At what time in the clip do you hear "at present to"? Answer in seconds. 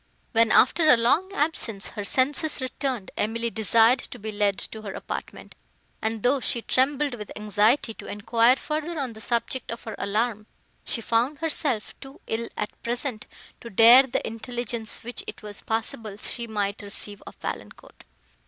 12.57-13.69